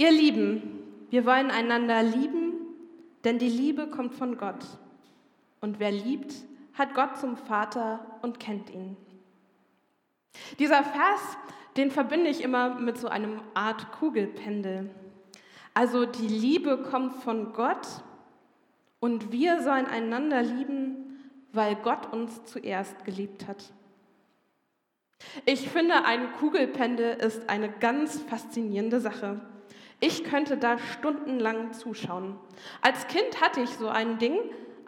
[0.00, 0.62] Ihr Lieben,
[1.10, 2.54] wir wollen einander lieben,
[3.22, 4.64] denn die Liebe kommt von Gott.
[5.60, 6.32] Und wer liebt,
[6.72, 8.96] hat Gott zum Vater und kennt ihn.
[10.58, 11.20] Dieser Vers,
[11.76, 14.88] den verbinde ich immer mit so einem Art Kugelpendel.
[15.74, 17.86] Also die Liebe kommt von Gott
[19.00, 23.70] und wir sollen einander lieben, weil Gott uns zuerst geliebt hat.
[25.44, 29.42] Ich finde, ein Kugelpendel ist eine ganz faszinierende Sache.
[30.00, 32.38] Ich könnte da stundenlang zuschauen.
[32.80, 34.38] Als Kind hatte ich so ein Ding,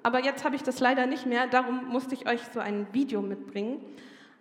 [0.02, 3.20] aber jetzt habe ich das leider nicht mehr, darum musste ich euch so ein Video
[3.20, 3.80] mitbringen.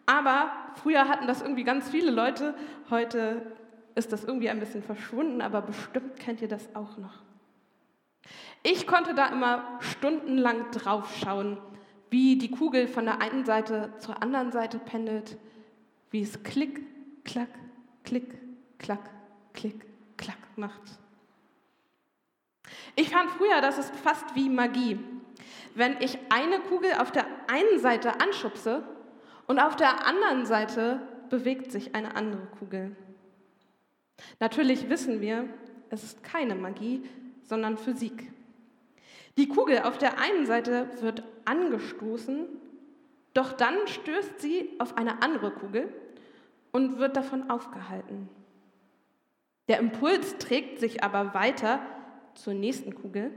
[0.05, 2.55] Aber früher hatten das irgendwie ganz viele Leute,
[2.89, 3.41] heute
[3.95, 7.21] ist das irgendwie ein bisschen verschwunden, aber bestimmt kennt ihr das auch noch.
[8.63, 11.57] Ich konnte da immer stundenlang drauf schauen,
[12.09, 15.37] wie die Kugel von der einen Seite zur anderen Seite pendelt,
[16.11, 16.81] wie es klick,
[17.23, 17.49] klack,
[18.03, 18.37] klick,
[18.79, 19.09] klack,
[19.53, 19.85] klick,
[20.21, 20.81] klack macht.
[22.95, 24.99] Ich fand früher, das ist fast wie Magie.
[25.75, 28.83] Wenn ich eine Kugel auf der einen Seite anschubse
[29.47, 32.95] und auf der anderen Seite bewegt sich eine andere Kugel.
[34.39, 35.47] Natürlich wissen wir,
[35.89, 37.03] es ist keine Magie,
[37.43, 38.31] sondern Physik.
[39.37, 42.47] Die Kugel auf der einen Seite wird angestoßen,
[43.33, 45.91] doch dann stößt sie auf eine andere Kugel
[46.71, 48.29] und wird davon aufgehalten.
[49.67, 51.79] Der Impuls trägt sich aber weiter
[52.33, 53.31] zur nächsten Kugel.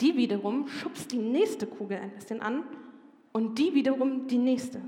[0.00, 2.64] Die wiederum schubst die nächste Kugel ein bisschen an
[3.32, 4.80] und die wiederum die nächste.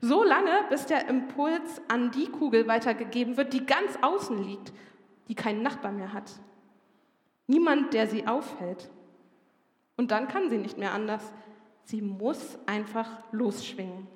[0.00, 4.72] So lange, bis der Impuls an die Kugel weitergegeben wird, die ganz außen liegt,
[5.28, 6.32] die keinen Nachbar mehr hat.
[7.46, 8.90] Niemand, der sie aufhält.
[9.96, 11.32] Und dann kann sie nicht mehr anders.
[11.84, 14.06] Sie muss einfach losschwingen.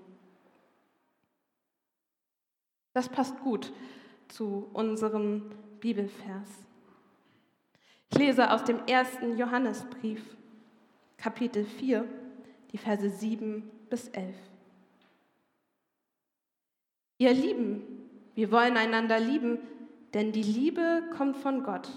[2.95, 3.73] Das passt gut
[4.29, 6.49] zu unserem Bibelvers.
[8.11, 10.23] Ich lese aus dem ersten Johannesbrief,
[11.17, 12.05] Kapitel 4,
[12.73, 14.35] die Verse 7 bis 11.
[17.19, 17.83] Ihr Lieben,
[18.35, 19.59] wir wollen einander lieben,
[20.13, 21.89] denn die Liebe kommt von Gott.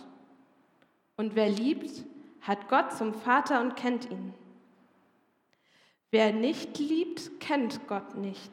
[1.15, 2.03] Und wer liebt,
[2.41, 4.33] hat Gott zum Vater und kennt ihn.
[6.11, 8.51] Wer nicht liebt, kennt Gott nicht,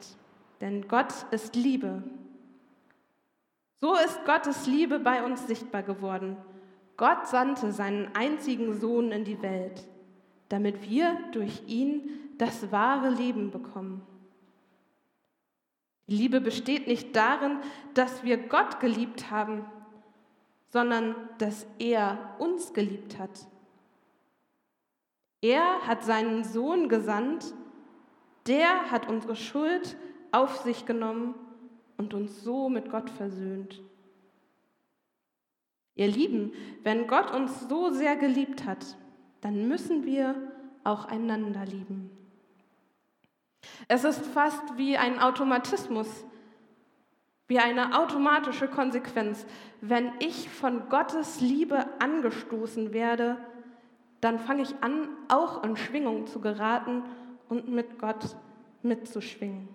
[0.61, 2.03] denn Gott ist Liebe.
[3.85, 6.37] So ist Gottes Liebe bei uns sichtbar geworden.
[6.97, 9.87] Gott sandte seinen einzigen Sohn in die Welt,
[10.49, 12.09] damit wir durch ihn
[12.39, 14.01] das wahre Leben bekommen.
[16.07, 17.59] Die Liebe besteht nicht darin,
[17.93, 19.63] dass wir Gott geliebt haben,
[20.69, 23.45] sondern dass er uns geliebt hat.
[25.41, 27.53] Er hat seinen Sohn gesandt,
[28.47, 29.95] der hat unsere Schuld
[30.31, 31.35] auf sich genommen
[31.97, 33.81] und uns so mit Gott versöhnt.
[35.95, 38.97] Ihr Lieben, wenn Gott uns so sehr geliebt hat,
[39.41, 40.35] dann müssen wir
[40.83, 42.09] auch einander lieben.
[43.87, 46.25] Es ist fast wie ein Automatismus,
[47.47, 49.45] wie eine automatische Konsequenz.
[49.81, 53.37] Wenn ich von Gottes Liebe angestoßen werde,
[54.21, 57.03] dann fange ich an, auch in Schwingung zu geraten
[57.47, 58.35] und mit Gott
[58.81, 59.74] mitzuschwingen.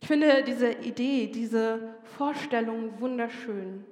[0.00, 3.84] Ich finde diese Idee, diese Vorstellung wunderschön,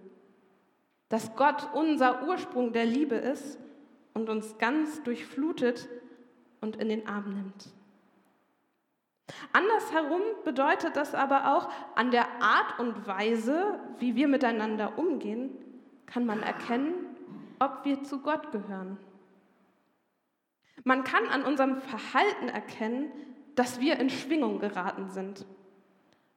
[1.08, 3.58] dass Gott unser Ursprung der Liebe ist
[4.12, 5.88] und uns ganz durchflutet
[6.60, 7.68] und in den Arm nimmt.
[9.52, 15.50] Andersherum bedeutet das aber auch, an der Art und Weise, wie wir miteinander umgehen,
[16.06, 16.94] kann man erkennen,
[17.58, 18.98] ob wir zu Gott gehören.
[20.84, 23.10] Man kann an unserem Verhalten erkennen,
[23.54, 25.46] dass wir in Schwingung geraten sind,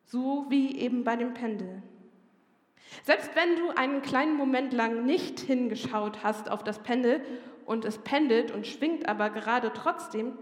[0.07, 1.83] so wie eben bei dem Pendel.
[3.03, 7.21] Selbst wenn du einen kleinen Moment lang nicht hingeschaut hast auf das Pendel
[7.65, 10.37] und es pendelt und schwingt aber gerade trotzdem,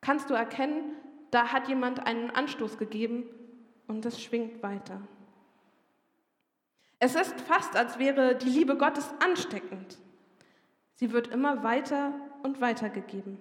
[0.00, 0.96] kannst du erkennen,
[1.30, 3.24] da hat jemand einen Anstoß gegeben
[3.86, 5.00] und es schwingt weiter.
[6.98, 9.98] Es ist fast, als wäre die Liebe Gottes ansteckend.
[10.94, 12.12] Sie wird immer weiter
[12.42, 13.38] und weiter gegeben.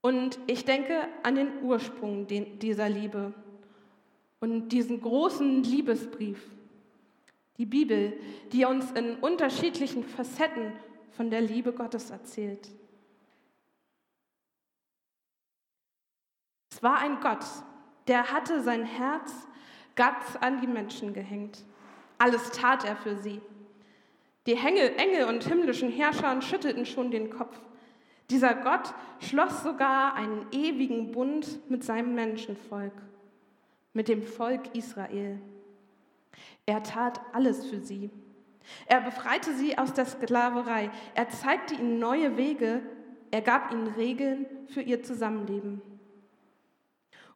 [0.00, 3.34] Und ich denke an den Ursprung dieser Liebe
[4.40, 6.42] und diesen großen Liebesbrief,
[7.56, 8.12] die Bibel,
[8.52, 10.72] die uns in unterschiedlichen Facetten
[11.12, 12.70] von der Liebe Gottes erzählt.
[16.70, 17.44] Es war ein Gott,
[18.06, 19.32] der hatte sein Herz
[19.96, 21.64] ganz an die Menschen gehängt.
[22.18, 23.40] Alles tat er für sie.
[24.46, 27.60] Die Engel, und himmlischen Herrscher schüttelten schon den Kopf.
[28.30, 32.94] Dieser Gott schloss sogar einen ewigen Bund mit seinem Menschenvolk,
[33.98, 35.40] mit dem Volk Israel.
[36.66, 38.12] Er tat alles für sie.
[38.86, 40.92] Er befreite sie aus der Sklaverei.
[41.16, 42.80] Er zeigte ihnen neue Wege.
[43.32, 45.82] Er gab ihnen Regeln für ihr Zusammenleben.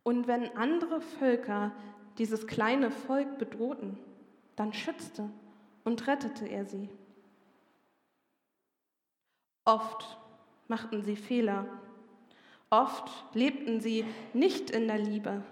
[0.04, 1.72] Und wenn andere Völker
[2.18, 3.98] dieses kleine Volk bedrohten,
[4.54, 5.30] dann schützte
[5.82, 6.88] und rettete er sie.
[9.64, 10.16] Oft
[10.68, 11.66] machten sie Fehler.
[12.70, 15.42] Oft lebten sie nicht in der Liebe,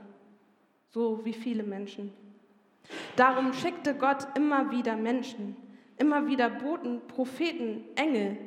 [0.90, 2.12] so wie viele Menschen.
[3.16, 5.56] Darum schickte Gott immer wieder Menschen,
[5.96, 8.38] immer wieder Boten, Propheten, Engel,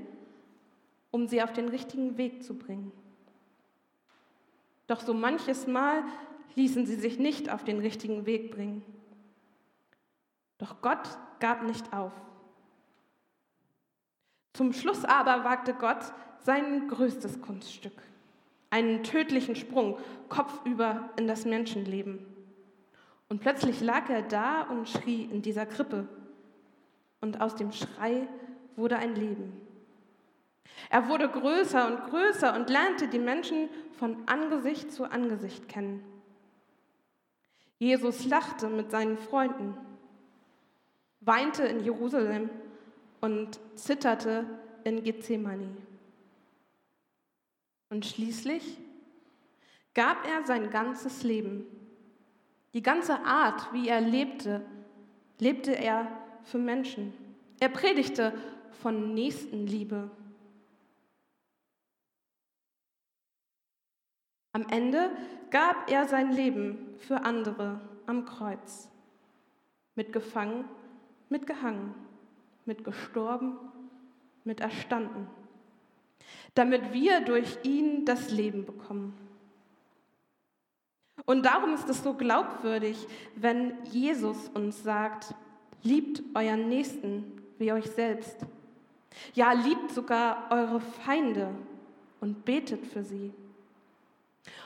[1.11, 2.91] um sie auf den richtigen Weg zu bringen.
[4.87, 6.03] Doch so manches Mal
[6.55, 8.83] ließen sie sich nicht auf den richtigen Weg bringen.
[10.57, 12.13] Doch Gott gab nicht auf.
[14.53, 18.01] Zum Schluss aber wagte Gott sein größtes Kunststück,
[18.69, 19.97] einen tödlichen Sprung
[20.29, 22.32] kopfüber in das Menschenleben.
[23.33, 26.07] Und plötzlich lag er da und schrie in dieser Krippe.
[27.19, 28.27] Und aus dem Schrei
[28.75, 29.59] wurde ein Leben.
[30.91, 36.03] Er wurde größer und größer und lernte die Menschen von Angesicht zu Angesicht kennen.
[37.79, 39.75] Jesus lachte mit seinen Freunden,
[41.21, 42.51] weinte in Jerusalem
[43.19, 44.45] und zitterte
[44.83, 45.75] in Gethsemane.
[47.89, 48.77] Und schließlich
[49.95, 51.65] gab er sein ganzes Leben
[52.73, 54.65] die ganze Art, wie er lebte,
[55.39, 56.07] lebte er
[56.43, 57.13] für Menschen.
[57.59, 58.33] Er predigte
[58.81, 60.09] von Nächstenliebe.
[64.51, 65.11] Am Ende
[65.49, 68.89] gab er sein Leben für andere am Kreuz.
[69.95, 70.65] Mitgefangen,
[71.29, 71.93] mitgehangen,
[72.65, 73.57] mitgestorben,
[74.43, 75.27] mit erstanden,
[76.53, 79.13] damit wir durch ihn das Leben bekommen.
[81.25, 85.33] Und darum ist es so glaubwürdig, wenn Jesus uns sagt,
[85.81, 88.37] liebt euren Nächsten wie euch selbst.
[89.33, 91.49] Ja, liebt sogar eure Feinde
[92.19, 93.31] und betet für sie.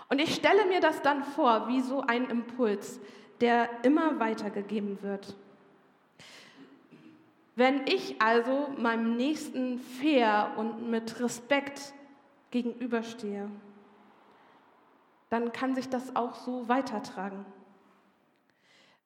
[0.09, 2.99] Und ich stelle mir das dann vor wie so ein Impuls,
[3.41, 5.35] der immer weitergegeben wird.
[7.55, 11.93] Wenn ich also meinem Nächsten fair und mit Respekt
[12.51, 13.49] gegenüberstehe,
[15.29, 17.45] dann kann sich das auch so weitertragen.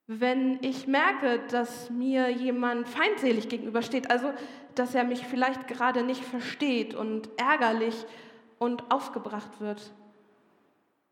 [0.07, 4.33] Wenn ich merke, dass mir jemand feindselig gegenübersteht, also
[4.75, 8.05] dass er mich vielleicht gerade nicht versteht und ärgerlich
[8.59, 9.93] und aufgebracht wird,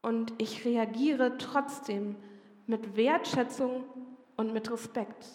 [0.01, 2.15] und ich reagiere trotzdem
[2.67, 3.83] mit Wertschätzung
[4.37, 5.25] und mit Respekt,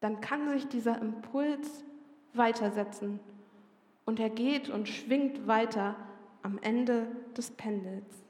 [0.00, 1.84] dann kann sich dieser Impuls
[2.32, 3.20] weitersetzen
[4.04, 5.96] und er geht und schwingt weiter
[6.42, 7.06] am Ende
[7.36, 8.21] des Pendels.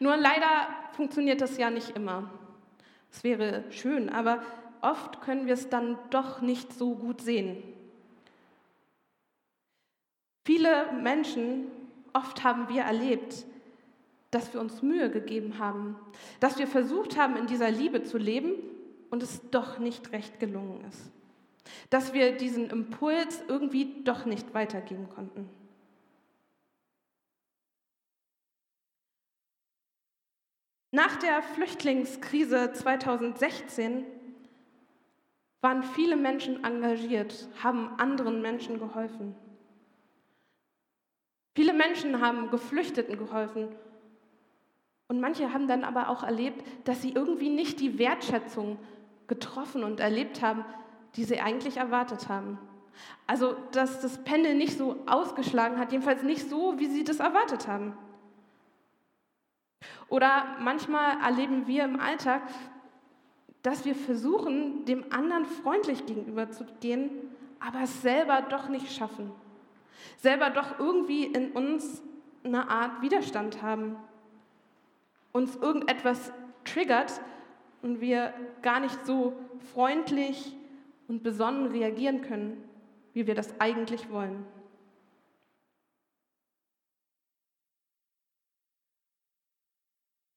[0.00, 2.30] Nur leider funktioniert das ja nicht immer.
[3.12, 4.42] Es wäre schön, aber
[4.80, 7.62] oft können wir es dann doch nicht so gut sehen.
[10.44, 11.66] Viele Menschen,
[12.14, 13.44] oft haben wir erlebt,
[14.30, 15.96] dass wir uns Mühe gegeben haben,
[16.40, 18.54] dass wir versucht haben, in dieser Liebe zu leben
[19.10, 21.10] und es doch nicht recht gelungen ist.
[21.90, 25.48] Dass wir diesen Impuls irgendwie doch nicht weitergeben konnten.
[30.92, 34.04] Nach der Flüchtlingskrise 2016
[35.60, 39.36] waren viele Menschen engagiert, haben anderen Menschen geholfen.
[41.54, 43.68] Viele Menschen haben Geflüchteten geholfen.
[45.06, 48.78] Und manche haben dann aber auch erlebt, dass sie irgendwie nicht die Wertschätzung
[49.26, 50.64] getroffen und erlebt haben,
[51.16, 52.58] die sie eigentlich erwartet haben.
[53.26, 57.68] Also, dass das Pendel nicht so ausgeschlagen hat, jedenfalls nicht so, wie sie das erwartet
[57.68, 57.96] haben.
[60.10, 62.42] Oder manchmal erleben wir im Alltag,
[63.62, 67.10] dass wir versuchen, dem anderen freundlich gegenüberzugehen,
[67.60, 69.30] aber es selber doch nicht schaffen.
[70.16, 72.02] Selber doch irgendwie in uns
[72.42, 73.96] eine Art Widerstand haben.
[75.32, 76.32] Uns irgendetwas
[76.64, 77.20] triggert
[77.82, 79.34] und wir gar nicht so
[79.72, 80.56] freundlich
[81.06, 82.64] und besonnen reagieren können,
[83.12, 84.44] wie wir das eigentlich wollen.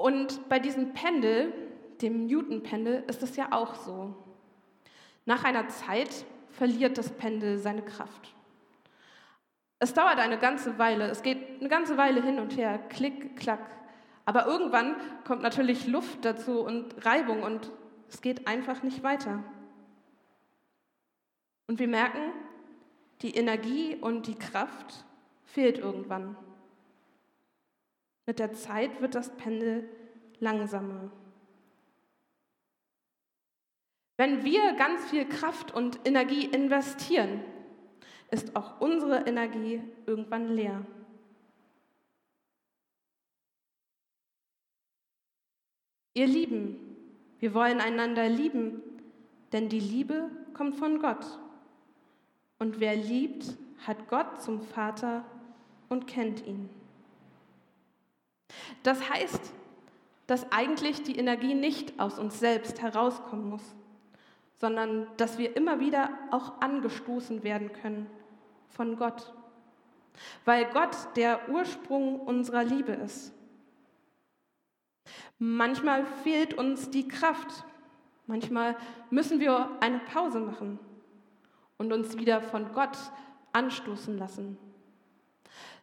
[0.03, 1.53] Und bei diesem Pendel,
[2.01, 4.13] dem Newton-Pendel, ist es ja auch so.
[5.23, 8.35] Nach einer Zeit verliert das Pendel seine Kraft.
[9.79, 13.61] Es dauert eine ganze Weile, es geht eine ganze Weile hin und her, klick, klack.
[14.25, 17.71] Aber irgendwann kommt natürlich Luft dazu und Reibung und
[18.09, 19.41] es geht einfach nicht weiter.
[21.67, 22.33] Und wir merken,
[23.21, 25.05] die Energie und die Kraft
[25.45, 26.35] fehlt irgendwann.
[28.25, 29.89] Mit der Zeit wird das Pendel
[30.39, 31.11] langsamer
[34.17, 37.41] Wenn wir ganz viel Kraft und Energie investieren,
[38.31, 40.85] ist auch unsere Energie irgendwann leer.
[46.13, 46.77] Ihr Lieben,
[47.39, 48.81] wir wollen einander lieben,
[49.51, 51.25] denn die Liebe kommt von Gott.
[52.59, 55.25] Und wer liebt, hat Gott zum Vater
[55.89, 56.69] und kennt ihn.
[58.81, 59.53] Das heißt,
[60.27, 63.75] dass eigentlich die Energie nicht aus uns selbst herauskommen muss,
[64.55, 68.07] sondern dass wir immer wieder auch angestoßen werden können
[68.69, 69.33] von Gott,
[70.45, 73.33] weil Gott der Ursprung unserer Liebe ist.
[75.37, 77.65] Manchmal fehlt uns die Kraft,
[78.27, 78.77] manchmal
[79.09, 80.79] müssen wir eine Pause machen
[81.77, 82.97] und uns wieder von Gott
[83.51, 84.57] anstoßen lassen.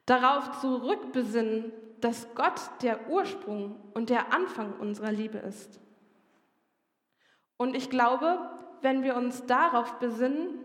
[0.07, 5.81] Darauf zurückbesinnen, dass Gott der Ursprung und der Anfang unserer Liebe ist.
[7.57, 8.39] Und ich glaube,
[8.83, 10.59] wenn wir uns darauf besinnen,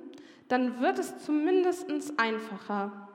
[0.47, 3.09] dann wird es zumindest einfacher.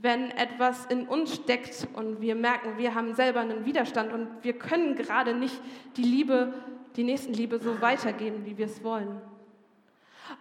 [0.00, 4.52] Wenn etwas in uns steckt und wir merken, wir haben selber einen Widerstand und wir
[4.52, 5.60] können gerade nicht
[5.96, 6.54] die Liebe,
[6.94, 9.20] die Nächstenliebe so weitergeben, wie wir es wollen.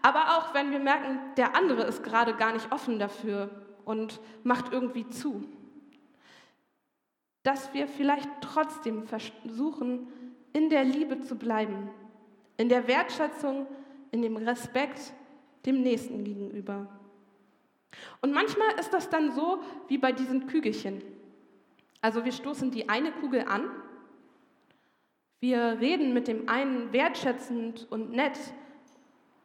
[0.03, 3.49] Aber auch wenn wir merken, der andere ist gerade gar nicht offen dafür
[3.83, 5.43] und macht irgendwie zu
[7.47, 10.05] dass wir vielleicht trotzdem versuchen,
[10.51, 11.89] in der Liebe zu bleiben,
[12.57, 13.65] in der Wertschätzung,
[14.11, 15.13] in dem Respekt
[15.65, 16.87] dem Nächsten gegenüber.
[18.21, 21.01] Und manchmal ist das dann so wie bei diesen Kügelchen.
[22.01, 23.63] Also wir stoßen die eine Kugel an,
[25.39, 28.37] wir reden mit dem einen wertschätzend und nett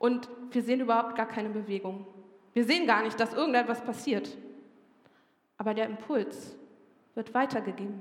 [0.01, 2.05] und wir sehen überhaupt gar keine Bewegung.
[2.53, 4.37] Wir sehen gar nicht, dass irgendetwas passiert.
[5.57, 6.57] Aber der Impuls,
[7.15, 8.01] wird weitergegeben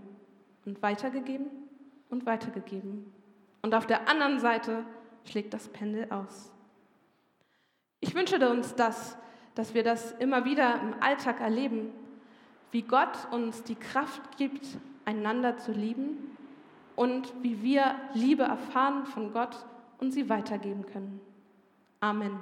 [0.66, 1.48] und weitergegeben
[2.10, 3.12] und weitergegeben.
[3.62, 4.86] Und auf der anderen Seite
[5.26, 6.52] schlägt das Pendel aus.
[8.00, 9.18] Ich wünsche uns das,
[9.56, 11.92] dass wir das immer wieder im Alltag erleben,
[12.72, 14.66] wie Gott uns die Kraft gibt,
[15.06, 16.38] einander zu lieben
[16.96, 19.66] und wie wir Liebe erfahren von Gott
[20.00, 21.20] und sie weitergeben können.
[22.00, 22.40] Amen.